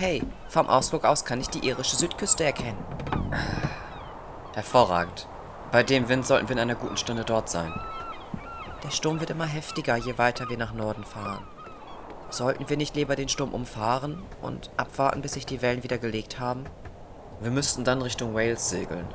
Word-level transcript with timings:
Hey, 0.00 0.22
vom 0.48 0.66
Ausflug 0.66 1.04
aus 1.04 1.26
kann 1.26 1.42
ich 1.42 1.50
die 1.50 1.68
irische 1.68 1.94
Südküste 1.94 2.42
erkennen. 2.42 2.82
Hervorragend. 4.54 5.28
Bei 5.72 5.82
dem 5.82 6.08
Wind 6.08 6.26
sollten 6.26 6.48
wir 6.48 6.54
in 6.54 6.58
einer 6.58 6.74
guten 6.74 6.96
Stunde 6.96 7.22
dort 7.22 7.50
sein. 7.50 7.70
Der 8.82 8.90
Sturm 8.92 9.20
wird 9.20 9.28
immer 9.28 9.44
heftiger, 9.44 9.96
je 9.96 10.16
weiter 10.16 10.48
wir 10.48 10.56
nach 10.56 10.72
Norden 10.72 11.04
fahren. 11.04 11.44
Sollten 12.30 12.70
wir 12.70 12.78
nicht 12.78 12.96
lieber 12.96 13.14
den 13.14 13.28
Sturm 13.28 13.52
umfahren 13.52 14.22
und 14.40 14.70
abwarten, 14.78 15.20
bis 15.20 15.34
sich 15.34 15.44
die 15.44 15.60
Wellen 15.60 15.82
wieder 15.82 15.98
gelegt 15.98 16.40
haben? 16.40 16.64
Wir 17.42 17.50
müssten 17.50 17.84
dann 17.84 18.00
Richtung 18.00 18.34
Wales 18.34 18.70
segeln. 18.70 19.06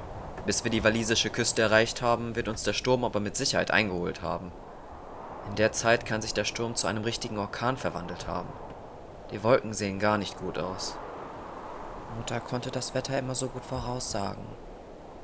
Bis 0.46 0.66
wir 0.66 0.70
die 0.70 0.84
walisische 0.84 1.32
Küste 1.32 1.64
erreicht 1.64 2.04
haben, 2.04 2.36
wird 2.36 2.48
uns 2.48 2.62
der 2.62 2.74
Sturm 2.74 3.06
aber 3.06 3.20
mit 3.20 3.36
Sicherheit 3.36 3.72
eingeholt 3.72 4.22
haben. 4.22 4.52
In 5.50 5.56
der 5.56 5.72
Zeit 5.72 6.06
kann 6.06 6.22
sich 6.22 6.36
der 6.36 6.46
Sturm 6.46 6.76
zu 6.76 6.86
einem 6.86 7.04
richtigen 7.04 7.40
Orkan 7.40 7.76
verwandelt 7.76 8.28
haben. 8.28 8.50
Die 9.32 9.44
Wolken 9.44 9.74
sehen 9.74 10.00
gar 10.00 10.18
nicht 10.18 10.38
gut 10.38 10.58
aus. 10.58 10.98
Mutter 12.18 12.40
konnte 12.40 12.72
das 12.72 12.94
Wetter 12.94 13.18
immer 13.18 13.36
so 13.36 13.48
gut 13.48 13.66
voraussagen. 13.66 14.46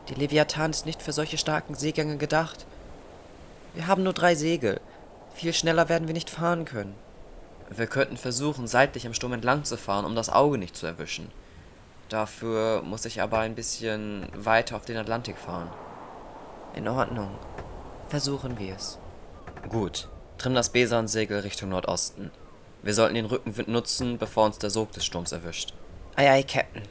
Die 0.09 0.16
Leviathan 0.16 0.71
ist 0.71 0.85
nicht 0.85 1.02
für 1.02 1.13
solche 1.13 1.38
starken 1.38 1.75
Seegänge 1.75 2.17
gedacht. 2.17 2.66
Wir 3.73 3.88
haben 3.88 4.03
nur 4.03 4.13
drei 4.13 4.35
Segel. 4.35 4.81
Viel 5.33 5.53
schneller 5.53 5.88
werden 5.88 6.07
wir 6.07 6.13
nicht 6.13 6.29
fahren 6.29 6.66
können. 6.66 6.95
Wir 7.69 7.88
könnten 7.88 8.17
versuchen, 8.17 8.67
seitlich 8.67 9.07
am 9.07 9.13
Sturm 9.13 9.33
entlang 9.33 9.63
zu 9.63 9.77
fahren, 9.77 10.03
um 10.03 10.16
das 10.16 10.29
Auge 10.29 10.57
nicht 10.57 10.75
zu 10.75 10.85
erwischen. 10.85 11.31
Dafür 12.09 12.81
muss 12.81 13.05
ich 13.05 13.22
aber 13.22 13.39
ein 13.39 13.55
bisschen 13.55 14.27
weiter 14.35 14.75
auf 14.75 14.83
den 14.83 14.97
Atlantik 14.97 15.38
fahren. 15.38 15.69
In 16.75 16.89
Ordnung. 16.89 17.38
Versuchen 18.09 18.59
wir 18.59 18.75
es. 18.75 18.99
Gut. 19.69 20.09
Trimm 20.38 20.55
das 20.55 20.69
Besan-Segel 20.69 21.39
Richtung 21.39 21.69
Nordosten. 21.69 22.31
Wir 22.83 22.93
sollten 22.93 23.15
den 23.15 23.25
Rückenwind 23.25 23.67
nutzen, 23.67 24.17
bevor 24.17 24.45
uns 24.45 24.57
der 24.57 24.69
Sog 24.69 24.91
des 24.91 25.05
Sturms 25.05 25.31
erwischt. 25.31 25.73
Ei, 26.15 26.29
ei, 26.29 26.43
Captain. 26.43 26.83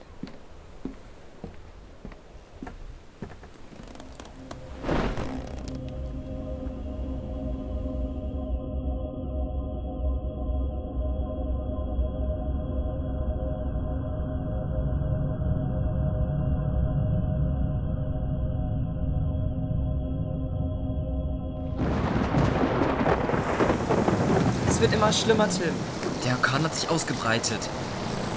Es 24.81 24.85
wird 24.85 24.95
immer 24.95 25.13
schlimmer, 25.13 25.47
Tim. 25.47 25.75
Der 26.25 26.33
Orkan 26.37 26.65
hat 26.65 26.75
sich 26.75 26.89
ausgebreitet. 26.89 27.59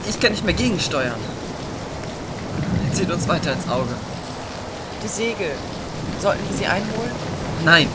Ich 0.09 0.19
kann 0.19 0.33
nicht 0.33 0.43
mehr 0.43 0.53
gegensteuern. 0.53 1.15
Er 2.85 2.93
zieht 2.93 3.09
uns 3.09 3.29
weiter 3.29 3.53
ins 3.53 3.65
Auge. 3.69 3.95
Die 5.01 5.07
Segel. 5.07 5.51
Sollten 6.21 6.41
wir 6.49 6.57
sie 6.57 6.65
einholen? 6.65 7.15
Nein. 7.63 7.87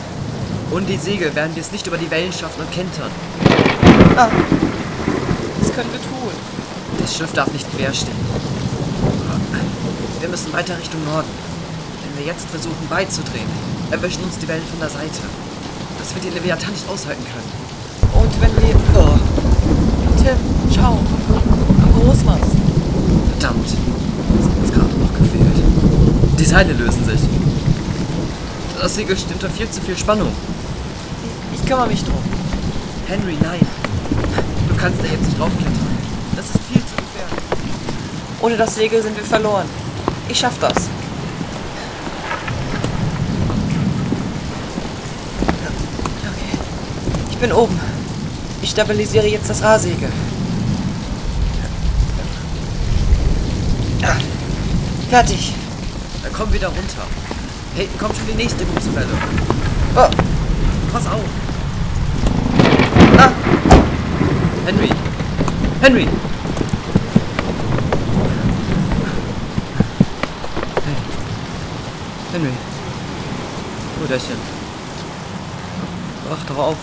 Ohne 0.71 0.87
die 0.87 0.97
Segel 0.97 1.35
werden 1.35 1.53
wir 1.53 1.61
es 1.61 1.71
nicht 1.71 1.85
über 1.85 1.99
die 1.99 2.09
Wellen 2.09 2.33
schaffen 2.33 2.61
und 2.61 2.71
kentern. 2.71 3.11
Ah. 4.17 4.29
Was 5.59 5.71
können 5.71 5.91
wir 5.91 6.01
tun? 6.01 6.33
Das 6.97 7.15
Schiff 7.15 7.31
darf 7.33 7.53
nicht 7.53 7.71
quer 7.77 7.93
stehen. 7.93 8.17
Wir 10.21 10.27
müssen 10.27 10.51
weiter 10.53 10.75
Richtung 10.75 11.05
Norden. 11.05 11.29
Wenn 12.01 12.25
wir 12.25 12.25
jetzt 12.25 12.49
versuchen 12.49 12.87
beizudrehen, 12.89 13.45
erwischen 13.91 14.23
uns 14.23 14.39
die 14.39 14.47
Wellen 14.47 14.65
von 14.71 14.79
der 14.79 14.89
Seite. 14.89 15.21
Das 15.99 16.15
wird 16.15 16.25
die 16.25 16.31
Leviathan 16.31 16.71
nicht 16.71 16.89
aushalten 16.89 17.23
können. 17.25 17.48
Wenn 18.39 18.51
wir... 18.57 18.75
Oh. 18.95 19.17
Tim, 20.17 20.37
schau. 20.73 20.97
Am 21.83 21.93
Großmast. 21.93 22.51
Verdammt. 23.31 23.67
Das 23.67 24.45
hat 24.45 24.57
uns 24.61 24.71
gerade 24.71 24.95
noch 24.99 25.13
gefehlt. 25.13 25.57
Die 26.39 26.45
Seile 26.45 26.73
lösen 26.73 27.05
sich. 27.05 27.21
Das 28.81 28.95
Segel 28.95 29.17
steht 29.17 29.33
unter 29.33 29.49
viel 29.49 29.69
zu 29.69 29.81
viel 29.81 29.97
Spannung. 29.97 30.29
Ich, 31.53 31.59
ich 31.59 31.65
kümmere 31.67 31.87
mich 31.87 32.03
drum. 32.03 32.15
Henry, 33.07 33.37
nein. 33.41 33.59
Du 34.69 34.75
kannst 34.75 35.01
da 35.01 35.05
jetzt 35.05 35.25
nicht 35.25 35.37
draufklettern. 35.39 35.97
Das 36.35 36.45
ist 36.45 36.59
viel 36.71 36.81
zu 36.81 36.95
gefährlich. 36.95 37.43
Ohne 38.41 38.55
das 38.55 38.75
Segel 38.75 39.01
sind 39.01 39.17
wir 39.17 39.23
verloren. 39.23 39.65
Ich 40.29 40.39
schaff 40.39 40.57
das. 40.61 40.87
Okay. 46.21 46.57
Ich 47.31 47.37
bin 47.37 47.51
oben. 47.51 47.98
Ich 48.61 48.71
stabilisiere 48.71 49.27
jetzt 49.27 49.49
das 49.49 49.61
Rahsegel. 49.61 50.09
Fertig. 55.09 55.53
Dann 56.21 56.31
komm 56.31 56.53
wieder 56.53 56.67
runter. 56.67 57.07
Hinten 57.75 57.97
kommt 57.97 58.15
schon 58.15 58.27
die 58.27 58.35
nächste 58.35 58.63
große 58.63 58.95
Welle. 58.95 59.07
Oh. 59.95 60.07
Pass 60.93 61.07
auf. 61.07 61.23
Ah. 63.17 63.31
Henry. 64.67 64.89
Henry. 65.81 66.07
Hey. 70.85 70.95
Henry. 72.33 72.53
Brüderchen. 73.97 74.37
Wach 76.29 76.45
doch 76.47 76.57
auf. 76.57 76.77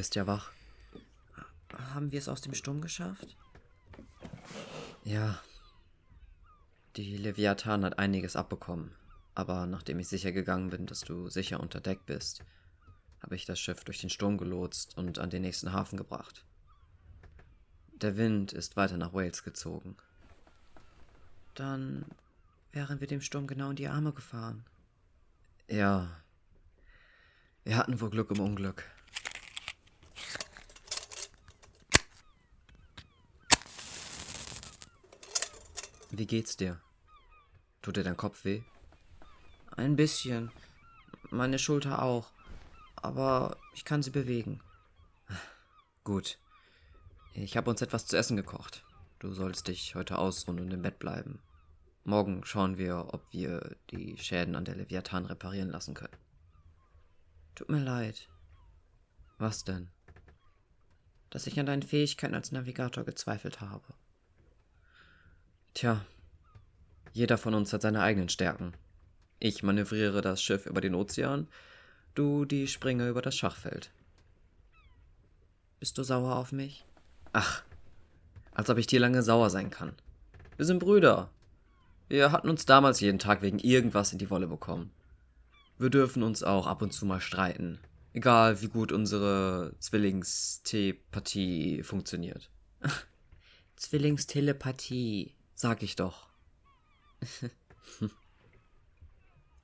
Bist 0.00 0.14
ja 0.14 0.26
wach. 0.26 0.50
Haben 1.92 2.10
wir 2.10 2.18
es 2.18 2.30
aus 2.30 2.40
dem 2.40 2.54
Sturm 2.54 2.80
geschafft? 2.80 3.36
Ja. 5.04 5.38
Die 6.96 7.18
Leviathan 7.18 7.84
hat 7.84 7.98
einiges 7.98 8.34
abbekommen. 8.34 8.92
Aber 9.34 9.66
nachdem 9.66 9.98
ich 9.98 10.08
sicher 10.08 10.32
gegangen 10.32 10.70
bin, 10.70 10.86
dass 10.86 11.02
du 11.02 11.28
sicher 11.28 11.60
unter 11.60 11.82
Deck 11.82 12.06
bist, 12.06 12.42
habe 13.22 13.36
ich 13.36 13.44
das 13.44 13.60
Schiff 13.60 13.84
durch 13.84 14.00
den 14.00 14.08
Sturm 14.08 14.38
gelotst 14.38 14.96
und 14.96 15.18
an 15.18 15.28
den 15.28 15.42
nächsten 15.42 15.74
Hafen 15.74 15.98
gebracht. 15.98 16.46
Der 17.92 18.16
Wind 18.16 18.54
ist 18.54 18.78
weiter 18.78 18.96
nach 18.96 19.12
Wales 19.12 19.42
gezogen. 19.42 19.98
Dann 21.52 22.06
wären 22.72 23.00
wir 23.00 23.06
dem 23.06 23.20
Sturm 23.20 23.46
genau 23.46 23.68
in 23.68 23.76
die 23.76 23.88
Arme 23.88 24.14
gefahren. 24.14 24.64
Ja. 25.68 26.08
Wir 27.64 27.76
hatten 27.76 28.00
wohl 28.00 28.08
Glück 28.08 28.30
im 28.30 28.40
Unglück. 28.40 28.82
Wie 36.10 36.26
geht's 36.26 36.56
dir? 36.56 36.80
Tut 37.82 37.96
dir 37.96 38.04
dein 38.04 38.16
Kopf 38.16 38.44
weh? 38.44 38.62
Ein 39.76 39.96
bisschen. 39.96 40.50
Meine 41.30 41.58
Schulter 41.58 42.02
auch. 42.02 42.32
Aber 42.96 43.56
ich 43.74 43.84
kann 43.84 44.02
sie 44.02 44.10
bewegen. 44.10 44.60
Gut. 46.04 46.38
Ich 47.32 47.56
habe 47.56 47.70
uns 47.70 47.80
etwas 47.80 48.06
zu 48.06 48.16
essen 48.16 48.36
gekocht. 48.36 48.84
Du 49.20 49.32
sollst 49.32 49.68
dich 49.68 49.94
heute 49.94 50.18
ausruhen 50.18 50.60
und 50.60 50.72
im 50.72 50.82
Bett 50.82 50.98
bleiben. 50.98 51.40
Morgen 52.04 52.44
schauen 52.44 52.76
wir, 52.76 53.14
ob 53.14 53.32
wir 53.32 53.76
die 53.90 54.16
Schäden 54.18 54.56
an 54.56 54.64
der 54.64 54.74
Leviathan 54.74 55.26
reparieren 55.26 55.70
lassen 55.70 55.94
können. 55.94 56.16
Tut 57.54 57.68
mir 57.68 57.80
leid, 57.80 58.28
Was 59.38 59.64
denn? 59.64 59.90
dass 61.28 61.46
ich 61.46 61.60
an 61.60 61.66
deinen 61.66 61.82
Fähigkeiten 61.82 62.34
als 62.34 62.50
Navigator 62.50 63.04
gezweifelt 63.04 63.60
habe. 63.60 63.94
Tja, 65.74 66.04
jeder 67.12 67.38
von 67.38 67.54
uns 67.54 67.72
hat 67.72 67.82
seine 67.82 68.02
eigenen 68.02 68.28
Stärken. 68.28 68.74
Ich 69.38 69.62
manövriere 69.62 70.20
das 70.20 70.42
Schiff 70.42 70.66
über 70.66 70.80
den 70.80 70.94
Ozean, 70.94 71.48
du 72.14 72.44
die 72.44 72.66
Springe 72.66 73.08
über 73.08 73.22
das 73.22 73.36
Schachfeld. 73.36 73.90
Bist 75.78 75.96
du 75.96 76.02
sauer 76.02 76.36
auf 76.36 76.52
mich? 76.52 76.84
Ach, 77.32 77.62
als 78.52 78.68
ob 78.68 78.78
ich 78.78 78.86
dir 78.86 79.00
lange 79.00 79.22
sauer 79.22 79.50
sein 79.50 79.70
kann. 79.70 79.94
Wir 80.56 80.66
sind 80.66 80.78
Brüder. 80.78 81.30
Wir 82.08 82.32
hatten 82.32 82.50
uns 82.50 82.66
damals 82.66 83.00
jeden 83.00 83.18
Tag 83.18 83.40
wegen 83.40 83.58
irgendwas 83.58 84.12
in 84.12 84.18
die 84.18 84.30
Wolle 84.30 84.46
bekommen. 84.46 84.90
Wir 85.78 85.88
dürfen 85.88 86.22
uns 86.22 86.42
auch 86.42 86.66
ab 86.66 86.82
und 86.82 86.92
zu 86.92 87.06
mal 87.06 87.22
streiten. 87.22 87.78
Egal, 88.12 88.60
wie 88.60 88.68
gut 88.68 88.92
unsere 88.92 89.72
Zwillingstelepathie 89.78 91.82
funktioniert. 91.82 92.50
Zwillingstelepathie. 93.76 95.32
Sag 95.62 95.82
ich 95.82 95.94
doch. 95.94 96.26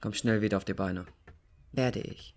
Komm 0.02 0.12
schnell 0.12 0.43
wieder 0.43 0.58
auf 0.58 0.66
die 0.66 0.75
Beine. 0.75 1.06
Werde 1.72 2.00
ich. 2.00 2.36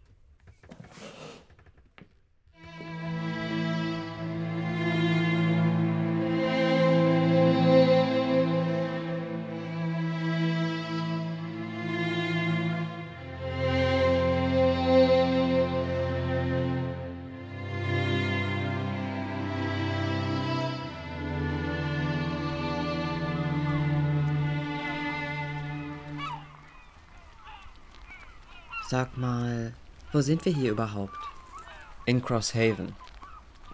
Sag 28.89 29.19
mal, 29.19 29.71
wo 30.11 30.21
sind 30.21 30.45
wir 30.45 30.51
hier 30.51 30.71
überhaupt? 30.71 31.19
In 32.07 32.23
Crosshaven. 32.23 32.95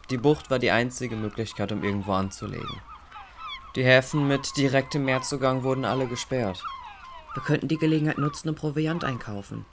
Die 0.09 0.17
Bucht 0.17 0.49
war 0.49 0.59
die 0.59 0.71
einzige 0.71 1.15
Möglichkeit, 1.15 1.71
um 1.71 1.85
irgendwo 1.85 2.11
anzulegen. 2.11 2.81
Die 3.77 3.85
Häfen 3.85 4.27
mit 4.27 4.57
direktem 4.57 5.05
Meerzugang 5.05 5.63
wurden 5.63 5.85
alle 5.85 6.07
gesperrt. 6.07 6.61
Wir 7.33 7.43
könnten 7.43 7.69
die 7.69 7.77
Gelegenheit 7.77 8.17
nutzen 8.17 8.49
und 8.49 8.55
Proviant 8.55 9.05
einkaufen. 9.05 9.65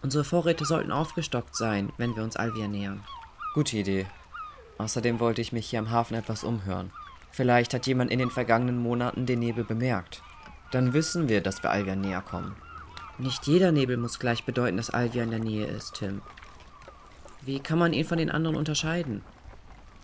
Unsere 0.00 0.24
Vorräte 0.24 0.64
sollten 0.64 0.92
aufgestockt 0.92 1.54
sein, 1.54 1.92
wenn 1.98 2.16
wir 2.16 2.22
uns 2.22 2.36
Alvia 2.36 2.66
nähern. 2.66 3.04
Gute 3.52 3.76
Idee. 3.76 4.06
Außerdem 4.78 5.20
wollte 5.20 5.42
ich 5.42 5.52
mich 5.52 5.68
hier 5.68 5.80
am 5.80 5.90
Hafen 5.90 6.14
etwas 6.14 6.42
umhören. 6.42 6.90
Vielleicht 7.32 7.74
hat 7.74 7.86
jemand 7.86 8.10
in 8.10 8.18
den 8.18 8.30
vergangenen 8.30 8.78
Monaten 8.78 9.26
den 9.26 9.40
Nebel 9.40 9.64
bemerkt. 9.64 10.22
Dann 10.70 10.94
wissen 10.94 11.28
wir, 11.28 11.42
dass 11.42 11.62
wir 11.62 11.70
Alvia 11.70 11.96
näher 11.96 12.22
kommen. 12.22 12.56
Nicht 13.18 13.46
jeder 13.46 13.72
Nebel 13.72 13.96
muss 13.96 14.18
gleich 14.18 14.44
bedeuten, 14.44 14.76
dass 14.76 14.90
Alvia 14.90 15.22
in 15.22 15.30
der 15.30 15.40
Nähe 15.40 15.66
ist, 15.66 15.94
Tim. 15.94 16.20
Wie 17.42 17.60
kann 17.60 17.78
man 17.78 17.92
ihn 17.92 18.04
von 18.04 18.18
den 18.18 18.30
anderen 18.30 18.56
unterscheiden? 18.56 19.22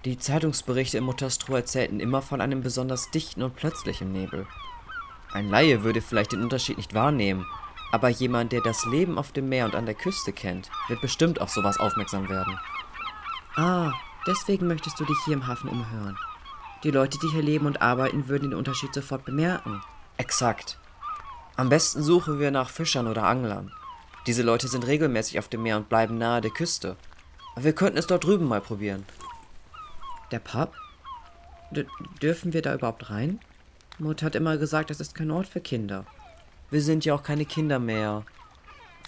Die 0.04 0.18
Zeitungsberichte 0.18 0.98
im 0.98 1.04
Mutterstroh 1.04 1.56
erzählten 1.56 2.00
immer 2.00 2.22
von 2.22 2.40
einem 2.40 2.62
besonders 2.62 3.10
dichten 3.10 3.42
und 3.42 3.54
plötzlichen 3.54 4.12
Nebel. 4.12 4.46
Ein 5.32 5.48
Laie 5.48 5.84
würde 5.84 6.00
vielleicht 6.00 6.32
den 6.32 6.42
Unterschied 6.42 6.76
nicht 6.76 6.94
wahrnehmen, 6.94 7.46
aber 7.92 8.08
jemand, 8.08 8.52
der 8.52 8.62
das 8.62 8.84
Leben 8.86 9.18
auf 9.18 9.32
dem 9.32 9.48
Meer 9.48 9.66
und 9.66 9.74
an 9.74 9.86
der 9.86 9.94
Küste 9.94 10.32
kennt, 10.32 10.70
wird 10.88 11.00
bestimmt 11.00 11.40
auf 11.40 11.50
sowas 11.50 11.78
aufmerksam 11.78 12.28
werden. 12.28 12.58
Ah, 13.54 13.92
deswegen 14.26 14.66
möchtest 14.66 14.98
du 14.98 15.04
dich 15.04 15.18
hier 15.24 15.34
im 15.34 15.46
Hafen 15.46 15.68
umhören. 15.68 16.16
Die 16.84 16.90
Leute, 16.90 17.18
die 17.18 17.28
hier 17.28 17.42
leben 17.42 17.66
und 17.66 17.82
arbeiten, 17.82 18.28
würden 18.28 18.50
den 18.50 18.58
Unterschied 18.58 18.92
sofort 18.94 19.24
bemerken. 19.24 19.82
Exakt. 20.16 20.78
Am 21.56 21.68
besten 21.68 22.02
suchen 22.02 22.38
wir 22.38 22.50
nach 22.50 22.70
Fischern 22.70 23.06
oder 23.06 23.24
Anglern. 23.24 23.72
Diese 24.26 24.42
Leute 24.42 24.68
sind 24.68 24.86
regelmäßig 24.86 25.38
auf 25.38 25.48
dem 25.48 25.62
Meer 25.62 25.76
und 25.76 25.88
bleiben 25.88 26.16
nahe 26.16 26.40
der 26.40 26.50
Küste. 26.50 26.96
Wir 27.56 27.74
könnten 27.74 27.98
es 27.98 28.06
dort 28.06 28.24
drüben 28.24 28.46
mal 28.46 28.60
probieren. 28.60 29.04
Der 30.30 30.38
Pub? 30.38 30.72
D 31.70 31.86
dürfen 32.22 32.52
wir 32.52 32.62
da 32.62 32.74
überhaupt 32.74 33.10
rein? 33.10 33.40
Mutter 33.98 34.26
hat 34.26 34.34
immer 34.34 34.56
gesagt, 34.56 34.90
das 34.90 35.00
ist 35.00 35.14
kein 35.14 35.30
Ort 35.30 35.46
für 35.46 35.60
Kinder. 35.60 36.06
Wir 36.70 36.80
sind 36.80 37.04
ja 37.04 37.14
auch 37.14 37.22
keine 37.22 37.44
Kinder 37.44 37.78
mehr. 37.78 38.24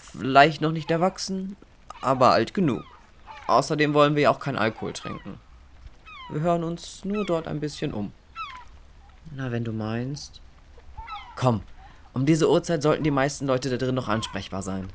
Vielleicht 0.01 0.61
noch 0.61 0.73
nicht 0.73 0.91
erwachsen, 0.91 1.57
aber 2.03 2.33
alt 2.33 2.53
genug. 2.53 2.85
Außerdem 3.47 3.95
wollen 3.95 4.15
wir 4.15 4.25
ja 4.25 4.31
auch 4.31 4.41
keinen 4.41 4.59
Alkohol 4.59 4.93
trinken. 4.93 5.41
Wir 6.31 6.41
hören 6.41 6.65
uns 6.65 7.05
nur 7.05 7.25
dort 7.25 7.49
ein 7.49 7.61
bisschen 7.61 7.93
um. 7.93 8.13
Na, 9.31 9.51
wenn 9.51 9.65
du 9.65 9.73
meinst. 9.73 10.41
Komm, 11.37 11.63
um 12.15 12.25
diese 12.25 12.49
Uhrzeit 12.49 12.83
sollten 12.83 13.05
die 13.05 13.11
meisten 13.11 13.47
Leute 13.47 13.69
da 13.69 13.77
drin 13.77 13.95
noch 13.95 14.09
ansprechbar 14.09 14.63
sein. 14.63 14.89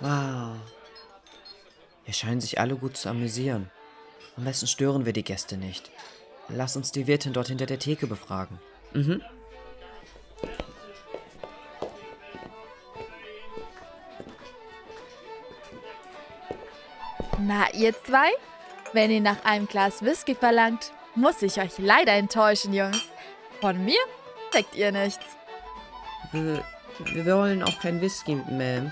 Wow. 0.00 0.56
Hier 2.04 2.14
scheinen 2.14 2.40
sich 2.40 2.58
alle 2.58 2.76
gut 2.76 2.96
zu 2.96 3.08
amüsieren. 3.08 3.70
Am 4.36 4.44
besten 4.44 4.66
stören 4.66 5.04
wir 5.04 5.12
die 5.12 5.24
Gäste 5.24 5.56
nicht. 5.56 5.90
Lass 6.48 6.76
uns 6.76 6.92
die 6.92 7.06
Wirtin 7.06 7.32
dort 7.32 7.48
hinter 7.48 7.66
der 7.66 7.78
Theke 7.78 8.06
befragen. 8.06 8.58
Mhm. 8.94 9.22
Na, 17.38 17.70
ihr 17.72 17.94
zwei? 18.04 18.30
Wenn 18.92 19.10
ihr 19.10 19.20
nach 19.20 19.44
einem 19.44 19.66
Glas 19.66 20.02
Whisky 20.02 20.34
verlangt, 20.34 20.92
muss 21.14 21.42
ich 21.42 21.60
euch 21.60 21.78
leider 21.78 22.12
enttäuschen, 22.12 22.74
Jungs. 22.74 23.02
Von 23.60 23.84
mir 23.84 23.98
kriegt 24.50 24.74
ihr 24.74 24.90
nichts. 24.90 25.24
Wir, 26.32 26.64
wir 26.98 27.26
wollen 27.26 27.62
auch 27.62 27.78
kein 27.80 28.00
Whisky, 28.00 28.34
Ma'am. 28.50 28.90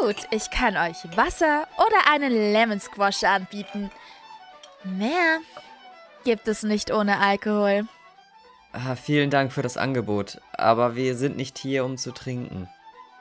Gut, 0.00 0.16
ich 0.30 0.50
kann 0.50 0.76
euch 0.76 0.96
Wasser 1.16 1.66
oder 1.76 2.12
einen 2.12 2.52
Lemon 2.52 2.80
Squash 2.80 3.24
anbieten. 3.24 3.90
Mehr 4.84 5.38
gibt 6.24 6.48
es 6.48 6.62
nicht 6.62 6.90
ohne 6.90 7.18
Alkohol. 7.18 7.86
Ah, 8.72 8.94
vielen 8.96 9.30
Dank 9.30 9.52
für 9.52 9.62
das 9.62 9.76
Angebot, 9.76 10.40
aber 10.52 10.94
wir 10.94 11.16
sind 11.16 11.36
nicht 11.36 11.58
hier, 11.58 11.84
um 11.84 11.96
zu 11.96 12.12
trinken. 12.12 12.68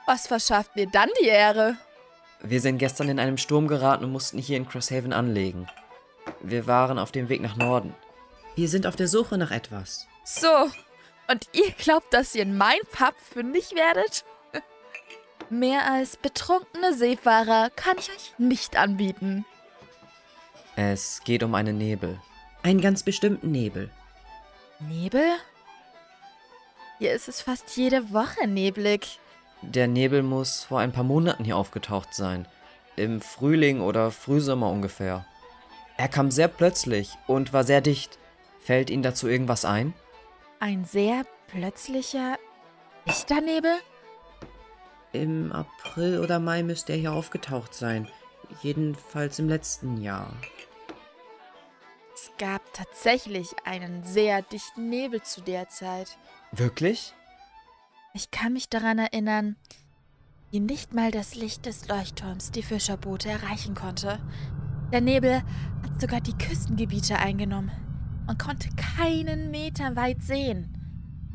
Was 0.05 0.27
verschafft 0.27 0.75
mir 0.75 0.87
dann 0.87 1.09
die 1.21 1.27
Ehre? 1.27 1.77
Wir 2.41 2.61
sind 2.61 2.77
gestern 2.77 3.09
in 3.09 3.19
einem 3.19 3.37
Sturm 3.37 3.67
geraten 3.67 4.05
und 4.05 4.11
mussten 4.11 4.37
hier 4.37 4.57
in 4.57 4.67
Crosshaven 4.67 5.13
anlegen. 5.13 5.67
Wir 6.41 6.67
waren 6.67 6.99
auf 6.99 7.11
dem 7.11 7.29
Weg 7.29 7.41
nach 7.41 7.55
Norden. 7.55 7.93
Wir 8.55 8.69
sind 8.69 8.85
auf 8.85 8.95
der 8.95 9.07
Suche 9.07 9.37
nach 9.37 9.51
etwas. 9.51 10.07
So, 10.23 10.69
und 11.29 11.47
ihr 11.53 11.71
glaubt, 11.71 12.13
dass 12.13 12.35
ihr 12.35 12.43
in 12.43 12.57
mein 12.57 12.79
Pub 12.91 13.15
fündig 13.19 13.73
werdet? 13.75 14.23
Mehr 15.49 15.91
als 15.91 16.17
betrunkene 16.17 16.93
Seefahrer 16.93 17.69
kann 17.75 17.97
ich 17.97 18.09
euch 18.09 18.33
nicht 18.37 18.77
anbieten. 18.77 19.45
Es 20.75 21.21
geht 21.23 21.43
um 21.43 21.55
einen 21.55 21.77
Nebel. 21.77 22.19
Einen 22.63 22.81
ganz 22.81 23.03
bestimmten 23.03 23.51
Nebel. 23.51 23.89
Nebel? 24.79 25.25
Hier 26.99 27.13
ist 27.13 27.27
es 27.27 27.41
fast 27.41 27.75
jede 27.77 28.11
Woche 28.13 28.47
neblig. 28.47 29.19
Der 29.61 29.87
Nebel 29.87 30.23
muss 30.23 30.63
vor 30.63 30.79
ein 30.79 30.91
paar 30.91 31.03
Monaten 31.03 31.43
hier 31.43 31.57
aufgetaucht 31.57 32.13
sein. 32.13 32.47
Im 32.95 33.21
Frühling 33.21 33.81
oder 33.81 34.11
Frühsommer 34.11 34.69
ungefähr. 34.69 35.25
Er 35.97 36.07
kam 36.07 36.29
sehr 36.31 36.47
plötzlich 36.47 37.17
und 37.25 37.53
war 37.53 37.63
sehr 37.63 37.81
dicht. 37.81 38.19
Fällt 38.59 38.89
Ihnen 38.89 39.03
dazu 39.03 39.27
irgendwas 39.27 39.65
ein? 39.65 39.93
Ein 40.59 40.85
sehr 40.85 41.23
plötzlicher, 41.47 42.37
dichter 43.07 43.41
Nebel? 43.41 43.71
Im 45.13 45.51
April 45.51 46.19
oder 46.19 46.39
Mai 46.39 46.63
müsste 46.63 46.93
er 46.93 46.99
hier 46.99 47.13
aufgetaucht 47.13 47.73
sein. 47.73 48.07
Jedenfalls 48.61 49.39
im 49.39 49.49
letzten 49.49 50.01
Jahr. 50.01 50.31
Es 52.13 52.31
gab 52.37 52.61
tatsächlich 52.73 53.49
einen 53.63 54.03
sehr 54.03 54.41
dichten 54.41 54.89
Nebel 54.89 55.21
zu 55.21 55.41
der 55.41 55.69
Zeit. 55.69 56.17
Wirklich? 56.51 57.13
Ich 58.17 58.31
kann 58.31 58.53
mich 58.53 58.67
daran 58.67 58.97
erinnern, 58.97 59.57
wie 60.49 60.59
nicht 60.59 60.91
mal 60.91 61.11
das 61.11 61.35
Licht 61.35 61.67
des 61.67 61.87
Leuchtturms 61.87 62.49
die 62.49 62.63
Fischerboote 62.63 63.29
erreichen 63.29 63.75
konnte. 63.75 64.17
Der 64.91 65.01
Nebel 65.01 65.43
hat 65.83 66.01
sogar 66.01 66.19
die 66.19 66.35
Küstengebiete 66.35 67.19
eingenommen. 67.19 67.69
Man 68.25 68.39
konnte 68.39 68.69
keinen 68.75 69.51
Meter 69.51 69.95
weit 69.95 70.23
sehen. 70.23 70.73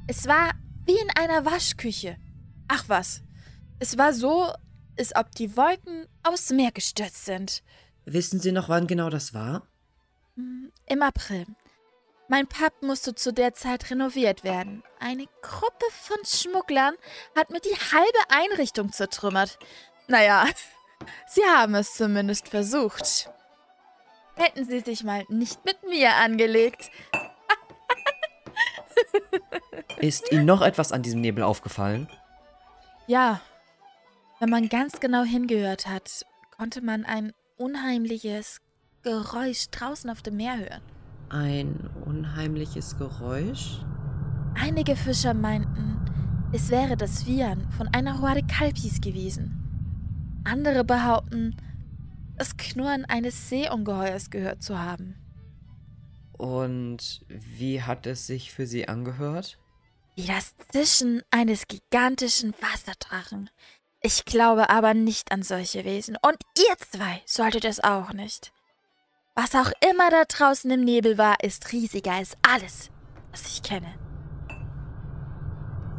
Es 0.09 0.27
war 0.27 0.55
wie 0.85 0.99
in 1.01 1.09
einer 1.17 1.45
Waschküche. 1.45 2.17
Ach 2.67 2.89
was, 2.89 3.23
es 3.79 3.97
war 3.97 4.12
so, 4.12 4.53
als 4.99 5.15
ob 5.15 5.31
die 5.37 5.57
Wolken 5.57 6.09
aufs 6.25 6.51
Meer 6.51 6.73
gestürzt 6.73 7.27
sind. 7.27 7.62
Wissen 8.07 8.41
Sie 8.41 8.51
noch, 8.51 8.69
wann 8.69 8.89
genau 8.89 9.09
das 9.09 9.33
war? 9.33 9.69
Im 10.35 11.03
April. 11.03 11.47
Mein 12.29 12.47
Pub 12.47 12.73
musste 12.83 13.14
zu 13.14 13.33
der 13.33 13.55
Zeit 13.55 13.91
renoviert 13.91 14.45
werden. 14.45 14.83
Eine 14.99 15.26
Gruppe 15.43 15.85
von 15.91 16.19
Schmugglern 16.25 16.95
hat 17.37 17.50
mir 17.50 17.61
die 17.61 17.75
halbe 17.75 18.31
Einrichtung 18.31 18.93
zertrümmert. 18.93 19.59
Naja, 20.09 20.47
sie 21.26 21.45
haben 21.45 21.75
es 21.75 21.95
zumindest 21.95 22.49
versucht. 22.49 23.29
Hätten 24.37 24.64
sie 24.64 24.81
sich 24.81 25.05
mal 25.05 25.25
nicht 25.29 25.64
mit 25.64 25.83
mir 25.83 26.17
angelegt. 26.17 26.91
Ist 29.99 30.33
Ihnen 30.33 30.47
noch 30.47 30.62
etwas 30.62 30.91
an 30.91 31.02
diesem 31.02 31.21
Nebel 31.21 31.45
aufgefallen? 31.45 32.09
Ja, 33.07 33.41
wenn 34.41 34.50
man 34.50 34.69
ganz 34.69 35.00
genau 35.00 35.23
hingehört 35.23 35.87
hat, 35.87 36.25
konnte 36.57 36.81
man 36.81 37.05
ein 37.05 37.33
unheimliches 37.59 38.61
Geräusch 39.02 39.69
draußen 39.71 40.11
auf 40.11 40.23
dem 40.23 40.37
Meer 40.37 40.59
hören. 40.59 40.83
Ein 41.33 41.89
unheimliches 42.05 42.99
Geräusch? 42.99 43.79
Einige 44.55 44.97
Fischer 44.97 45.33
meinten, 45.33 45.99
es 46.53 46.69
wäre 46.69 46.95
das 46.95 47.25
Wiehern 47.25 47.67
von 47.71 47.89
einer 47.89 48.21
Horde 48.21 48.43
Kalpis 48.43 49.01
gewesen. 49.01 50.43
Andere 50.45 50.85
behaupten, 50.85 51.57
das 52.37 52.59
Knurren 52.59 53.07
eines 53.07 53.49
Seeungeheuers 53.49 54.29
gehört 54.29 54.62
zu 54.62 54.79
haben. 54.79 55.15
Und 56.33 57.25
wie 57.29 57.81
hat 57.81 58.07
es 58.07 58.27
sich 58.27 58.53
für 58.53 58.67
Sie 58.67 58.87
angehört? 58.87 59.59
Wie 60.17 60.27
das 60.27 60.55
Zischen 60.71 61.23
eines 61.31 61.67
gigantischen 61.67 62.53
Wasserdrachen. 62.61 63.49
Ich 64.03 64.27
glaube 64.27 64.69
aber 64.69 64.93
nicht 64.93 65.33
an 65.33 65.43
solche 65.43 65.87
Wesen. 65.87 66.19
Und 66.21 66.37
ihr 66.59 66.77
zwei 66.91 67.23
solltet 67.25 67.65
es 67.65 67.81
auch 67.81 68.12
nicht. 68.12 68.53
Was 69.35 69.55
auch 69.55 69.73
immer 69.91 70.11
da 70.11 70.25
draußen 70.25 70.71
im 70.71 70.85
Nebel 70.85 71.17
war, 71.17 71.43
ist 71.43 71.73
riesiger 71.73 72.12
als 72.12 72.37
alles, 72.43 72.91
was 73.31 73.47
ich 73.47 73.62
kenne. 73.62 73.95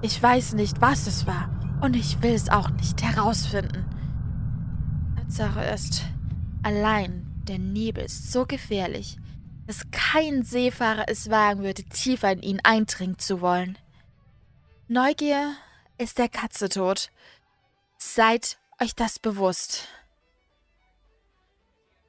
Ich 0.03 0.21
weiß 0.21 0.53
nicht, 0.53 0.81
was 0.81 1.07
es 1.07 1.25
war. 1.25 1.49
Und 1.81 1.95
ich 1.95 2.21
will 2.21 2.33
es 2.33 2.49
auch 2.49 2.69
nicht 2.69 3.01
herausfinden. 3.01 3.85
Tatsache 5.17 5.63
ist, 5.65 6.03
allein 6.61 7.25
der 7.47 7.57
Nebel 7.57 8.05
ist 8.05 8.31
so 8.31 8.45
gefährlich, 8.45 9.17
dass 9.65 9.89
kein 9.91 10.43
Seefahrer 10.43 11.05
es 11.07 11.29
wagen 11.29 11.63
würde, 11.63 11.83
tiefer 11.83 12.31
in 12.31 12.41
ihn 12.41 12.59
eindringen 12.63 13.17
zu 13.17 13.41
wollen. 13.41 13.77
Neugier 14.87 15.55
ist 15.97 16.19
der 16.19 16.29
Katze 16.29 16.69
tot. 16.69 17.09
Seid 17.97 18.57
euch 18.79 18.93
das 18.93 19.17
bewusst. 19.17 19.87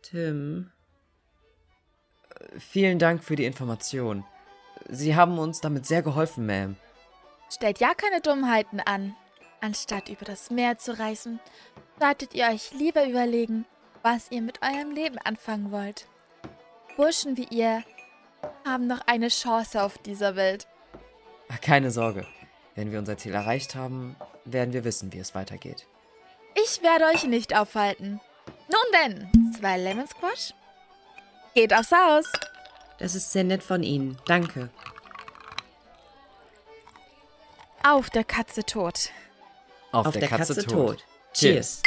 Tim. 0.03 0.71
Vielen 2.59 2.99
Dank 2.99 3.25
für 3.25 3.37
die 3.37 3.45
Information. 3.45 4.25
Sie 4.89 5.15
haben 5.17 5.39
uns 5.39 5.61
damit 5.61 5.87
sehr 5.87 6.03
geholfen, 6.03 6.49
Ma'am. 6.49 6.75
Stellt 7.51 7.79
ja 7.81 7.95
keine 7.95 8.21
Dummheiten 8.21 8.81
an. 8.81 9.15
Anstatt 9.61 10.09
über 10.09 10.25
das 10.25 10.51
Meer 10.51 10.79
zu 10.79 10.99
reisen, 10.99 11.41
solltet 11.99 12.35
ihr 12.35 12.47
euch 12.47 12.73
lieber 12.73 13.07
überlegen, 13.07 13.65
was 14.03 14.31
ihr 14.31 14.43
mit 14.43 14.61
eurem 14.63 14.91
Leben 14.91 15.19
anfangen 15.19 15.71
wollt. 15.73 16.07
Burschen 16.97 17.37
wie 17.37 17.49
ihr 17.51 17.83
haben 18.67 18.87
noch 18.87 19.01
eine 19.07 19.29
Chance 19.29 19.83
auf 19.83 19.97
dieser 19.99 20.37
Welt. 20.37 20.67
Keine 21.63 21.91
Sorge. 21.91 22.27
Wenn 22.75 22.91
wir 22.91 22.99
unser 22.99 23.17
Ziel 23.17 23.33
erreicht 23.33 23.75
haben, 23.75 24.17
werden 24.45 24.75
wir 24.75 24.85
wissen, 24.85 25.13
wie 25.13 25.19
es 25.19 25.35
weitergeht. 25.35 25.87
Ich 26.55 26.83
werde 26.83 27.07
euch 27.07 27.25
nicht 27.25 27.57
aufhalten. 27.57 28.21
Nun 28.69 29.03
denn, 29.03 29.53
zwei 29.53 29.79
Lemon 29.79 30.07
Squash? 30.07 30.53
Geht 31.55 31.73
aufs 31.73 31.93
Haus. 31.93 32.25
Das 32.99 33.15
ist 33.15 33.33
sehr 33.33 33.45
nett 33.45 33.63
von 33.63 33.83
Ihnen. 33.83 34.19
Danke. 34.27 34.71
Auf 37.85 38.11
der 38.11 38.25
Katze 38.25 38.65
tot. 38.65 39.11
Auf, 39.93 40.11
der, 40.11 40.27
Katze, 40.27 40.67
tot. 40.67 41.05
Cheers. 41.33 41.81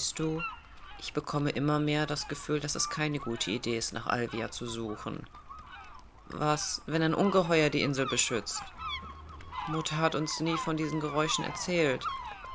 Weißt 0.00 0.18
du, 0.18 0.42
ich 0.98 1.12
bekomme 1.12 1.50
immer 1.50 1.78
mehr 1.78 2.06
das 2.06 2.26
Gefühl, 2.26 2.58
dass 2.58 2.74
es 2.74 2.88
keine 2.88 3.18
gute 3.18 3.50
Idee 3.50 3.76
ist, 3.76 3.92
nach 3.92 4.06
Alvia 4.06 4.50
zu 4.50 4.66
suchen. 4.66 5.26
Was, 6.28 6.80
wenn 6.86 7.02
ein 7.02 7.12
Ungeheuer 7.12 7.68
die 7.68 7.82
Insel 7.82 8.06
beschützt? 8.06 8.62
Mutter 9.68 9.98
hat 9.98 10.14
uns 10.14 10.40
nie 10.40 10.56
von 10.56 10.78
diesen 10.78 11.00
Geräuschen 11.00 11.44
erzählt. 11.44 12.06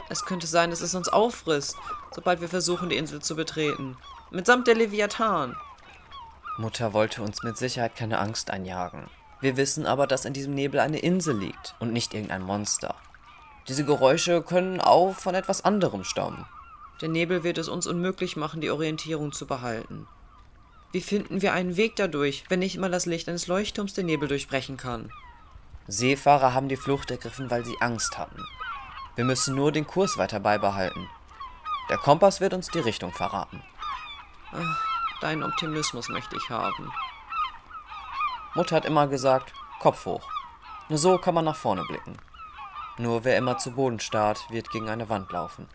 Es 0.10 0.25
könnte 0.25 0.48
sein, 0.48 0.72
dass 0.72 0.82
es 0.82 0.96
uns 0.96 1.08
auffrisst, 1.08 1.78
sobald 2.16 2.42
wir 2.42 2.50
versuchen, 2.50 2.90
die 2.90 2.98
Insel 2.98 3.22
zu 3.22 3.36
betreten. 3.36 3.96
Mitsamt 4.32 4.66
der 4.66 4.74
Leviathan. 4.74 5.56
Mutter 6.58 6.94
wollte 6.94 7.22
uns 7.22 7.44
mit 7.44 7.58
Sicherheit 7.58 7.96
keine 7.96 8.18
Angst 8.18 8.50
einjagen. 8.50 9.08
Wir 9.40 9.56
wissen 9.56 9.86
aber, 9.86 10.08
dass 10.08 10.25
in 10.25 10.34
diesem 10.34 10.56
Nebel 10.56 10.80
eine 10.80 10.98
Insel 10.98 11.38
liegt 11.38 11.75
und 11.78 11.94
nicht 11.94 12.16
irgendein 12.16 12.42
Monster. 12.42 12.96
Diese 13.68 13.86
Geräusche 13.86 14.42
können 14.42 14.82
auch 14.82 15.14
von 15.14 15.36
etwas 15.36 15.64
anderem 15.64 16.04
stammen. 16.04 16.48
Der 17.02 17.10
Nebel 17.10 17.44
wird 17.44 17.58
es 17.58 17.68
uns 17.68 17.88
unmöglich 17.88 18.38
machen, 18.38 18.62
die 18.62 18.72
Orientierung 18.72 19.32
zu 19.32 19.46
behalten. 19.46 20.08
Wie 20.92 21.02
finden 21.02 21.42
wir 21.42 21.52
einen 21.52 21.75
Weg 21.75 21.98
dadurch, 21.98 22.46
wenn 22.48 22.60
nicht 22.60 22.78
mal 22.78 22.90
das 22.92 23.06
Licht 23.06 23.28
eines 23.28 23.48
Leuchtturms 23.48 23.94
den 23.94 24.06
Nebel 24.06 24.30
durchbrechen 24.30 24.78
kann? 24.78 25.12
Seefahrer 25.88 26.54
haben 26.54 26.70
die 26.70 26.78
Flucht 26.78 27.12
ergriffen, 27.12 27.52
weil 27.52 27.66
sie 27.66 27.75
Angst 27.82 28.18
hatten. 28.18 28.44
Wir 29.16 29.25
müssen 29.25 29.56
nur 29.56 29.72
den 29.72 29.86
Kurs 29.86 30.18
weiter 30.18 30.40
beibehalten. 30.40 31.10
Der 31.90 31.98
Kompass 31.98 32.40
wird 32.42 32.54
uns 32.54 32.70
die 32.70 32.80
Richtung 32.80 33.12
verraten. 33.12 33.62
Ach, 34.52 34.82
deinen 35.22 35.44
Optimismus 35.44 36.10
möchte 36.10 36.38
ich 36.38 36.50
haben. 36.50 36.92
Mutter 38.56 38.78
hat 38.78 38.86
immer 38.86 39.08
gesagt, 39.08 39.54
Kopf 39.82 40.06
hoch. 40.06 40.28
Nur 40.88 40.98
so 40.98 41.18
kann 41.18 41.36
man 41.36 41.46
nach 41.46 41.56
vorne 41.56 41.84
blicken. 41.84 42.18
Nur 42.98 43.25
wer 43.25 43.38
immer 43.38 43.58
zu 43.58 43.72
Boden 43.72 44.00
starrt, 44.00 44.50
wird 44.50 44.70
gegen 44.72 44.90
eine 44.90 45.10
Wand 45.10 45.32
laufen. 45.32 45.68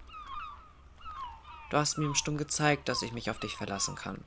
Du 1.70 1.76
hast 1.76 1.98
mir 1.98 2.06
im 2.06 2.14
Sturm 2.14 2.36
gezeigt, 2.36 2.88
dass 2.88 3.02
ich 3.02 3.12
mich 3.12 3.30
auf 3.30 3.38
dich 3.38 3.56
verlassen 3.56 3.94
kann. 3.94 4.24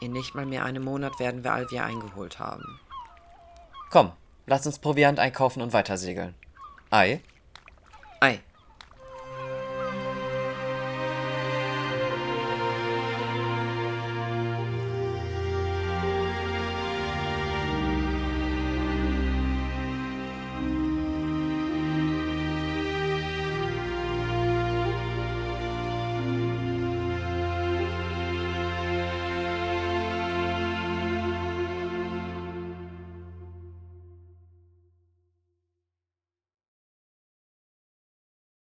In 0.00 0.12
nicht 0.12 0.34
mal 0.34 0.46
mehr 0.46 0.64
einem 0.64 0.84
Monat 0.84 1.18
werden 1.18 1.44
wir 1.44 1.52
Alvia 1.52 1.84
eingeholt 1.84 2.38
haben. 2.38 2.80
Komm, 3.90 4.12
lass 4.46 4.66
uns 4.66 4.78
Proviant 4.78 5.18
einkaufen 5.18 5.62
und 5.62 5.72
weitersegeln. 5.72 6.34
Ei? 6.90 7.20
Ei. 8.20 8.40